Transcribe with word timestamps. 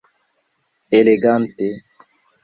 Elegante! 0.99 1.67